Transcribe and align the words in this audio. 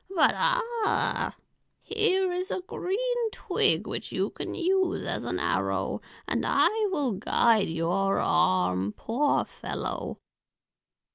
But 0.15 0.33
ah, 0.35 1.35
here 1.83 2.31
is 2.33 2.49
a 2.49 2.61
green 2.61 3.29
twig 3.31 3.85
which 3.85 4.11
you 4.11 4.31
can 4.31 4.55
use 4.55 5.05
as 5.05 5.25
an 5.25 5.37
arrow, 5.37 6.01
and 6.27 6.43
I 6.43 6.87
will 6.91 7.11
guide 7.11 7.69
your 7.69 8.17
arm, 8.17 8.93
poor 8.97 9.45
fellow." 9.45 10.17